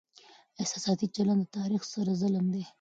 احساساتي 0.61 1.07
چلند 1.15 1.39
له 1.41 1.47
تاريخ 1.57 1.81
سره 1.93 2.11
ظلم 2.21 2.45
دی. 2.53 2.63